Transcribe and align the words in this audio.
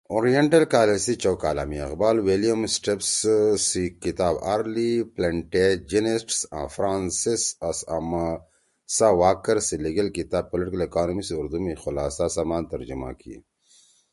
اوریئنٹل 0.13 0.63
کالج 0.73 0.97
سی 1.05 1.13
چؤ 1.21 1.35
کالا 1.43 1.63
می 1.69 1.77
اقبال 1.87 2.15
ویلیئم 2.27 2.61
اسٹبس 2.67 3.11
سی 3.67 3.83
کتاب 4.03 4.33
(Early 4.53 4.91
Plantagenets) 5.15 6.37
آں 6.59 6.67
فرانسِس 6.75 7.43
آماسا 7.97 9.07
واکر 9.21 9.57
سی 9.67 9.75
لیِگیل 9.85 10.07
کتاب 10.17 10.43
(Political 10.51 10.81
Economy) 10.89 11.23
سی 11.27 11.33
اُردو 11.37 11.57
می 11.65 11.73
خلاصہ 11.83 12.25
سمان 12.35 12.63
ترجُمہ 12.71 13.09
کی 13.21 13.35